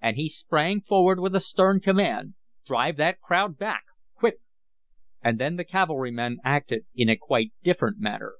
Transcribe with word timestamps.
And 0.00 0.16
he 0.16 0.30
sprang 0.30 0.80
forward 0.80 1.20
with 1.20 1.34
a 1.36 1.38
stern 1.40 1.80
command: 1.80 2.32
"Drive 2.64 2.96
that 2.96 3.20
crowd 3.20 3.58
back! 3.58 3.82
Quick!" 4.14 4.38
And 5.22 5.38
then 5.38 5.56
the 5.56 5.64
cavalrymen 5.66 6.38
acted 6.42 6.86
in 6.94 7.10
a 7.10 7.16
quite 7.18 7.52
different 7.62 7.98
manner. 7.98 8.36